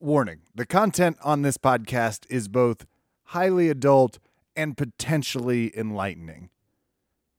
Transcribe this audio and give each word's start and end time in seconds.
Warning 0.00 0.42
the 0.54 0.64
content 0.64 1.16
on 1.24 1.42
this 1.42 1.58
podcast 1.58 2.24
is 2.30 2.46
both 2.46 2.86
highly 3.24 3.68
adult 3.68 4.20
and 4.54 4.76
potentially 4.76 5.76
enlightening. 5.76 6.50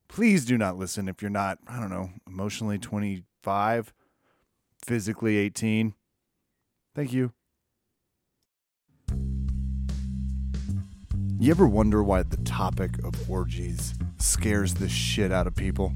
Please 0.09 0.43
do 0.43 0.58
not 0.58 0.77
listen 0.77 1.08
if 1.08 1.22
you're 1.22 1.32
not, 1.32 1.59
I 1.69 1.80
don't 1.80 1.90
know, 1.90 2.09
emotionally 2.27 2.77
25, 2.77 3.93
physically 4.85 5.37
18. 5.37 5.93
Thank 6.93 7.14
you. 7.14 7.32
You 11.39 11.52
ever 11.52 11.66
wonder 11.66 12.04
why 12.04 12.23
the 12.23 12.36
topic 12.44 13.02
of 13.05 13.30
orgies 13.30 13.94
scares 14.18 14.73
the 14.73 14.89
shit 14.89 15.32
out 15.32 15.48
of 15.48 15.55
people? 15.55 15.94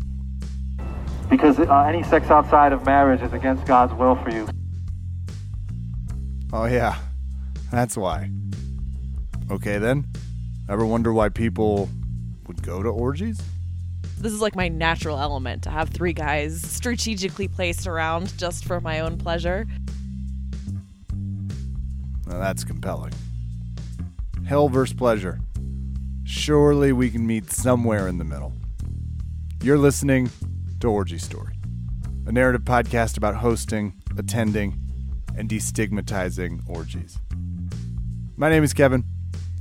Because 1.30 1.60
uh, 1.60 1.84
any 1.86 2.04
sex 2.04 2.30
outside 2.30 2.72
of 2.72 2.86
marriage 2.86 3.22
is 3.22 3.34
against 3.34 3.66
God's 3.66 3.94
will 3.96 4.16
for 4.16 4.30
you. 4.30 4.48
Oh, 6.56 6.66
yeah, 6.66 7.00
that's 7.72 7.98
why. 7.98 8.30
Okay, 9.50 9.80
then. 9.80 10.06
Ever 10.70 10.86
wonder 10.86 11.12
why 11.12 11.30
people 11.30 11.90
would 12.46 12.62
go 12.62 12.84
to 12.84 12.90
orgies? 12.90 13.42
This 14.20 14.32
is 14.32 14.40
like 14.40 14.56
my 14.56 14.68
natural 14.68 15.18
element 15.18 15.64
to 15.64 15.72
have 15.72 15.90
three 15.90 16.14
guys 16.14 16.62
strategically 16.62 17.48
placed 17.48 17.88
around 17.88 18.38
just 18.38 18.66
for 18.66 18.80
my 18.80 19.00
own 19.00 19.18
pleasure. 19.18 19.66
Now 22.28 22.38
that's 22.38 22.64
compelling. 22.64 23.14
Hell 24.46 24.70
versus 24.70 24.96
pleasure. 24.96 25.40
Surely 26.24 26.94
we 26.94 27.10
can 27.10 27.26
meet 27.26 27.52
somewhere 27.52 28.08
in 28.08 28.20
the 28.20 28.24
middle. 28.24 28.54
You're 29.64 29.80
listening 29.80 30.30
to 30.82 30.88
Orgy 30.88 31.18
Story, 31.18 31.56
a 32.28 32.32
narrative 32.32 32.62
podcast 32.62 33.18
about 33.18 33.38
hosting, 33.38 33.96
attending, 34.20 34.80
and 35.38 35.50
destigmatizing 35.50 36.62
orgies. 36.70 37.18
My 38.36 38.50
name 38.50 38.64
is 38.64 38.74
Kevin. 38.74 39.04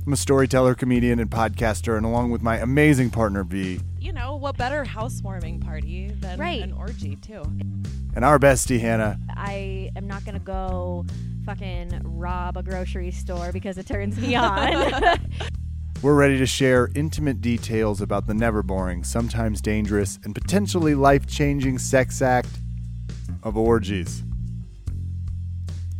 I'm 0.05 0.13
a 0.13 0.17
storyteller, 0.17 0.75
comedian, 0.75 1.19
and 1.19 1.29
podcaster, 1.29 1.95
and 1.95 2.05
along 2.05 2.31
with 2.31 2.41
my 2.41 2.57
amazing 2.57 3.09
partner, 3.09 3.43
V, 3.43 3.79
You 3.99 4.11
know, 4.11 4.35
what 4.35 4.57
better 4.57 4.83
housewarming 4.83 5.61
party 5.61 6.09
than 6.09 6.37
Right. 6.39 6.61
an 6.61 6.73
orgy, 6.73 7.15
too? 7.15 7.41
and 8.15 8.23
our 8.25 8.37
bestie, 8.37 8.79
Hannah. 8.79 9.17
I 9.29 9.89
am 9.95 10.05
not 10.07 10.23
gonna 10.25 10.39
go 10.39 11.05
fucking 11.45 12.01
rob 12.03 12.57
a 12.57 12.63
grocery 12.63 13.11
store 13.11 13.51
because 13.51 13.77
it 13.77 13.87
turns 13.87 14.17
me 14.19 14.35
on. 14.35 15.19
We're 16.03 16.15
ready 16.15 16.37
to 16.37 16.45
share 16.45 16.89
intimate 16.95 17.39
details 17.39 18.01
about 18.01 18.27
the 18.27 18.33
never 18.33 18.61
boring, 18.61 19.03
sometimes 19.05 19.61
dangerous, 19.61 20.19
and 20.25 20.35
potentially 20.35 20.95
life 20.95 21.25
changing 21.25 21.79
sex 21.79 22.21
act 22.21 22.49
of 23.41 23.55
orgies. 23.55 24.21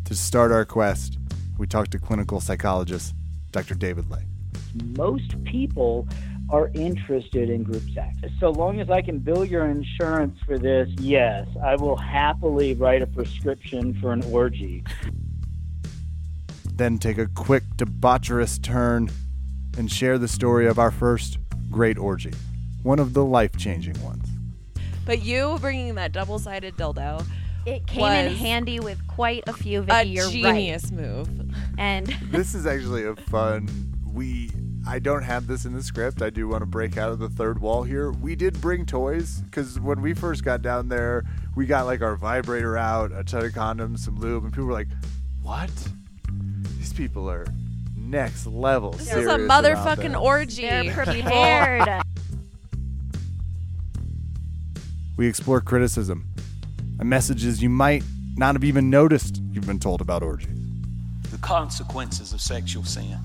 To 0.06 0.16
start 0.16 0.52
our 0.52 0.66
quest, 0.66 1.18
we 1.58 1.66
talked 1.66 1.92
to 1.92 2.00
clinical 2.00 2.42
psychologist 2.42 3.16
Dr. 3.52 3.73
David 3.73 4.09
Ley. 4.09 4.23
most 4.98 5.42
people 5.46 6.08
are 6.50 6.70
interested 6.73 7.50
in 7.50 7.64
group 7.64 7.84
sex. 7.94 8.18
So 8.40 8.50
long 8.50 8.81
as 8.81 8.90
I 8.90 9.02
can 9.02 9.20
bill 9.20 9.46
your 9.46 9.66
insurance 9.66 10.38
for 10.46 10.59
this, 10.59 10.90
yes, 11.00 11.48
I 11.64 11.76
will 11.76 11.96
happily 11.96 12.74
write 12.74 13.02
a 13.02 13.08
prescription 13.08 13.94
for 14.02 14.12
an 14.12 14.24
orgy. 14.26 14.84
Then 16.76 16.98
take 16.98 17.18
a 17.18 17.28
quick 17.28 17.64
debaucherous 17.78 18.62
turn 18.62 19.09
and 19.78 19.90
share 19.90 20.18
the 20.18 20.28
story 20.28 20.68
of 20.68 20.80
our 20.80 20.92
first 20.92 21.38
great 21.72 21.98
orgy, 21.98 22.34
one 22.84 23.00
of 23.00 23.14
the 23.14 23.24
life 23.24 23.56
changing 23.58 24.02
ones. 24.04 24.28
But 25.06 25.24
you 25.24 25.58
bringing 25.62 25.96
that 25.96 26.12
double 26.12 26.40
sided 26.40 26.76
dildo, 26.76 27.26
it 27.66 27.88
came 27.88 28.06
in 28.06 28.33
handy 28.36 28.80
with 28.80 29.06
quite 29.08 29.44
a 29.47 29.53
few. 29.53 29.80
a 29.80 29.83
Vicky, 29.83 30.09
you're 30.09 30.30
genius 30.30 30.92
move. 30.92 31.30
And 31.78 32.08
this 32.31 32.53
is 32.56 32.66
actually 32.66 33.06
a 33.06 33.16
fun 33.16 33.67
we 34.11 34.52
i 34.88 35.00
don't 35.00 35.23
have 35.23 35.47
this 35.47 35.66
in 35.66 35.73
the 35.73 35.81
script 35.81 36.22
i 36.22 36.30
do 36.30 36.47
want 36.47 36.61
to 36.61 36.66
break 36.67 36.97
out 36.97 37.09
of 37.09 37.17
the 37.17 37.30
third 37.30 37.59
wall 37.59 37.81
here 37.84 38.11
we 38.11 38.36
did 38.36 38.59
bring 38.62 38.85
toys 38.85 39.41
because 39.41 39.79
when 39.79 40.02
we 40.02 40.13
first 40.13 40.44
got 40.44 40.62
down 40.62 40.88
there 40.88 41.23
we 41.56 41.66
got 41.66 41.85
like 41.85 42.02
our 42.02 42.16
vibrator 42.16 42.78
out 42.78 43.12
a 43.12 43.23
ton 43.23 43.44
of 43.46 43.52
condoms 43.53 44.00
some 44.00 44.19
lube 44.19 44.44
and 44.44 44.52
people 44.53 44.66
were 44.68 44.73
like 44.73 44.90
what 45.41 45.72
these 46.78 46.94
people 46.94 47.28
are 47.29 47.46
next 47.97 48.46
level 48.46 48.91
This 48.91 49.13
is 49.13 49.25
a 49.25 49.38
motherfucking 49.38 50.19
orgy. 50.19 50.62
they're 50.63 50.94
prepared. 51.06 52.03
we 55.18 55.28
explore 55.28 55.59
criticism 55.62 56.28
and 57.03 57.09
messages 57.09 57.62
you 57.62 57.69
might 57.69 58.02
not 58.38 58.56
have 58.56 58.64
even 58.64 58.90
noticed 58.90 59.41
you've 59.52 59.68
been 59.68 59.78
told 59.78 60.00
about 60.00 60.24
orgies 60.24 60.47
the 61.31 61.38
consequences 61.40 62.31
of 62.31 62.40
sexual 62.40 62.84
sin. 62.84 63.18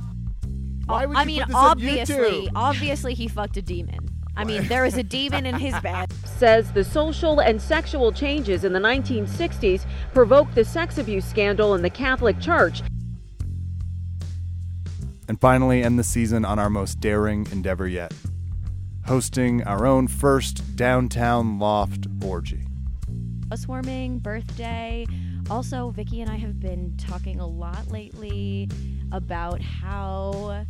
Why 0.87 1.05
would 1.05 1.17
I 1.17 1.21
you 1.23 1.27
mean, 1.27 1.41
put 1.41 1.49
this 1.49 1.57
obviously, 1.57 2.49
obviously, 2.55 3.15
he 3.15 3.29
fucked 3.29 3.57
a 3.59 3.63
demon. 3.63 3.99
I 4.35 4.45
mean, 4.45 4.67
there 4.67 4.87
is 4.87 4.97
a 4.97 5.03
demon 5.03 5.45
in 5.45 5.57
his 5.57 5.79
bed. 5.81 6.11
says 6.25 6.73
the 6.73 6.83
social 6.83 7.41
and 7.41 7.61
sexual 7.61 8.11
changes 8.11 8.65
in 8.65 8.73
the 8.73 8.79
1960s 8.81 9.85
provoked 10.15 10.55
the 10.55 10.65
sex 10.65 10.97
abuse 10.97 11.27
scandal 11.27 11.75
in 11.75 11.83
the 11.83 11.91
Catholic 11.91 12.41
Church. 12.41 12.83
and 15.29 15.39
finally 15.41 15.83
end 15.83 15.99
the 15.99 16.05
season 16.05 16.45
on 16.47 16.59
our 16.59 16.71
most 16.71 16.99
daring 16.99 17.47
endeavor 17.53 17.87
yet 17.87 18.13
hosting 19.07 19.63
our 19.65 19.87
own 19.87 20.07
first 20.07 20.77
downtown 20.77 21.59
loft 21.59 22.07
orgy. 22.23 22.69
Housewarming, 23.51 24.19
birthday. 24.19 25.07
Also, 25.51 25.91
Vicky 25.91 26.21
and 26.21 26.31
I 26.31 26.37
have 26.37 26.61
been 26.61 26.95
talking 26.99 27.41
a 27.41 27.47
lot 27.47 27.89
lately 27.91 28.69
about 29.11 29.63
how, 29.63 30.65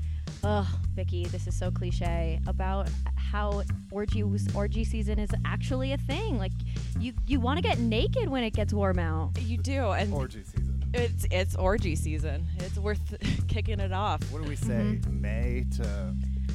ugh, 0.45 0.67
Vicky, 0.95 1.25
this 1.27 1.49
is 1.49 1.57
so 1.59 1.71
cliche, 1.73 2.39
about 2.47 2.89
how 3.17 3.63
orgy 3.91 4.23
orgy 4.55 4.85
season 4.85 5.19
is 5.19 5.31
actually 5.45 5.93
a 5.93 5.99
thing. 5.99 6.39
Like, 6.39 6.53
you 7.01 7.13
you 7.27 7.41
want 7.41 7.59
to 7.59 7.63
get 7.63 7.81
naked 7.81 8.29
when 8.29 8.45
it 8.45 8.51
gets 8.53 8.73
warm 8.73 8.99
out. 9.01 9.33
You 9.41 9.59
do, 9.59 9.91
and 9.91 10.15
Orgy 10.15 10.45
season. 10.45 10.85
it's 10.95 11.27
it's 11.33 11.57
orgy 11.57 11.97
season. 11.97 12.47
It's 12.59 12.79
worth 12.79 13.17
kicking 13.49 13.81
it 13.81 13.93
off. 13.93 14.23
What 14.31 14.43
do 14.45 14.49
we 14.49 14.57
say? 14.57 14.75
Mm-hmm. 14.75 15.21
May 15.21 15.67
to 15.79 16.15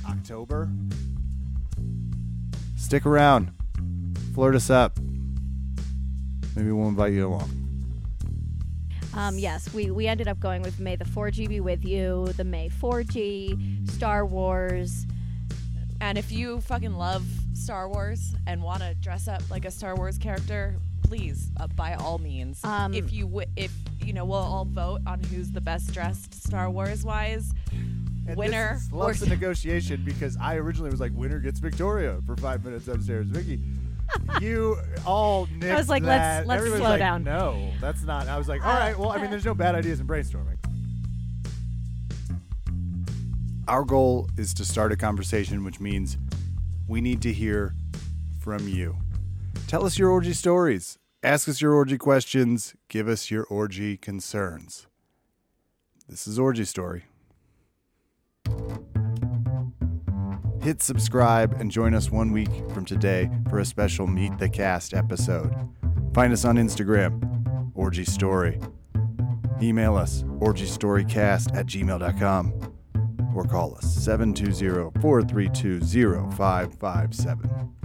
October? 0.10 0.70
Stick 2.78 3.06
around. 3.06 3.52
Flirt 4.34 4.56
us 4.56 4.70
up. 4.70 4.98
Maybe 6.56 6.72
we'll 6.72 6.88
invite 6.88 7.14
you 7.14 7.28
along. 7.28 7.50
Um, 9.16 9.38
yes, 9.38 9.72
we, 9.74 9.92
we 9.92 10.08
ended 10.08 10.28
up 10.28 10.40
going 10.40 10.64
with 10.64 10.80
May 10.80 10.96
the 10.96 11.06
4G 11.06 11.48
be 11.48 11.60
with 11.60 11.86
you, 11.86 12.28
the 12.36 12.44
May 12.44 12.70
4G, 12.70 13.90
Star 13.92 14.26
Wars. 14.26 15.06
And 16.02 16.18
if 16.18 16.32
you 16.32 16.62
fucking 16.62 16.96
love 16.96 17.24
Star 17.54 17.88
Wars 17.88 18.34
and 18.48 18.62
want 18.64 18.82
to 18.82 18.96
dress 18.96 19.28
up 19.28 19.42
like 19.52 19.66
a 19.66 19.72
Star 19.72 19.96
Wars 19.96 20.18
character, 20.18 20.76
please, 21.04 21.52
uh, 21.60 21.68
by 21.68 21.94
all 21.94 22.18
means. 22.18 22.64
Um, 22.64 22.94
if 22.94 23.14
you 23.14 23.26
w- 23.26 23.48
if 23.56 23.72
you 24.02 24.14
know, 24.14 24.26
we'll 24.26 24.40
all 24.40 24.66
vote 24.66 25.02
on 25.06 25.22
who's 25.24 25.52
the 25.52 25.62
best 25.62 25.94
dressed 25.94 26.34
Star 26.46 26.70
Wars 26.70 27.04
wise. 27.06 27.52
Winner 28.36 28.74
This 28.76 28.84
is 28.84 28.92
or 28.94 28.98
loves 28.98 29.20
the 29.20 29.26
negotiation 29.30 30.02
because 30.04 30.38
I 30.38 30.56
originally 30.56 30.90
was 30.90 31.00
like, 31.00 31.12
winner 31.14 31.40
gets 31.40 31.60
Victoria 31.60 32.20
for 32.26 32.36
five 32.38 32.64
minutes 32.66 32.88
upstairs. 32.88 33.28
Vicky, 33.28 33.60
you 34.42 34.78
all 35.06 35.48
I 35.62 35.76
was 35.76 35.90
like, 35.90 36.04
let's- 36.04 36.48
let's 36.48 36.60
Everybody's 36.60 36.82
slow 36.82 36.90
like, 36.92 37.00
down. 37.00 37.24
No, 37.24 37.72
that's 37.82 38.04
not. 38.04 38.28
I 38.28 38.38
was 38.38 38.48
like, 38.48 38.66
all 38.66 38.74
right, 38.74 38.98
well, 38.98 39.10
I 39.10 39.18
mean, 39.18 39.30
there's 39.30 39.46
no 39.46 39.54
bad 39.54 39.76
ideas 39.76 40.00
in 40.00 40.08
brainstorming. 40.08 40.58
Our 43.68 43.84
goal 43.86 44.30
is 44.38 44.54
to 44.56 44.66
start 44.66 44.92
a 44.92 44.98
conversation, 44.98 45.64
which 45.64 45.80
means 45.80 46.18
we 46.88 47.00
need 47.00 47.22
to 47.22 47.32
hear 47.32 47.74
from 48.40 48.68
you. 48.68 48.98
Tell 49.68 49.86
us 49.86 49.98
your 49.98 50.10
orgy 50.10 50.34
stories. 50.34 51.00
Ask 51.24 51.48
us 51.48 51.62
your 51.62 51.74
orgy 51.74 51.98
questions. 51.98 52.76
Give 52.90 53.08
us 53.08 53.32
your 53.32 53.46
orgy 53.46 53.96
concerns. 53.96 54.88
This 56.10 56.28
is 56.28 56.38
Orgy 56.38 56.66
Story. 56.66 57.06
Hit 60.64 60.82
subscribe 60.82 61.60
and 61.60 61.70
join 61.70 61.94
us 61.94 62.10
one 62.10 62.32
week 62.32 62.48
from 62.74 62.86
today 62.86 63.30
for 63.50 63.60
a 63.60 63.66
special 63.66 64.08
Meet 64.08 64.38
the 64.38 64.48
Cast 64.48 64.94
episode. 64.94 65.54
Find 66.14 66.32
us 66.32 66.46
on 66.46 66.56
Instagram, 66.56 67.72
Orgy 67.76 68.06
Story. 68.06 68.62
Email 69.62 69.98
us, 69.98 70.24
orgystorycast 70.40 71.54
at 71.54 71.66
gmail.com, 71.66 72.54
or 73.36 73.44
call 73.44 73.76
us 73.76 73.94
720 73.94 75.02
432 75.02 75.82
0557. 76.32 77.83